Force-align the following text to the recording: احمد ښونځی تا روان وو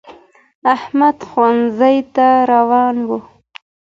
احمد 0.75 1.17
ښونځی 1.29 1.95
تا 2.15 2.29
روان 2.51 2.95
وو 3.07 3.19